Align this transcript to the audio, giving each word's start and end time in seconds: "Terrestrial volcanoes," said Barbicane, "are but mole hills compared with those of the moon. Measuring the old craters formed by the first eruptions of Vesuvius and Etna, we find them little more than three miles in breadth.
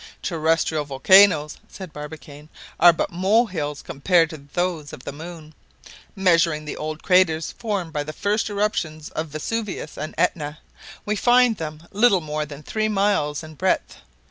"Terrestrial 0.23 0.83
volcanoes," 0.83 1.57
said 1.69 1.93
Barbicane, 1.93 2.49
"are 2.79 2.91
but 2.91 3.11
mole 3.11 3.45
hills 3.45 3.83
compared 3.83 4.31
with 4.31 4.53
those 4.53 4.93
of 4.93 5.03
the 5.03 5.11
moon. 5.11 5.53
Measuring 6.15 6.65
the 6.65 6.75
old 6.75 7.03
craters 7.03 7.51
formed 7.51 7.93
by 7.93 8.03
the 8.03 8.11
first 8.11 8.49
eruptions 8.49 9.09
of 9.11 9.27
Vesuvius 9.27 9.99
and 9.99 10.15
Etna, 10.17 10.57
we 11.05 11.15
find 11.15 11.57
them 11.57 11.83
little 11.91 12.19
more 12.19 12.47
than 12.47 12.63
three 12.63 12.87
miles 12.89 13.43
in 13.43 13.53
breadth. 13.53 13.97